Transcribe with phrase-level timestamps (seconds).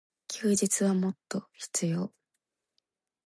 [0.29, 2.11] 休日はもっと必要。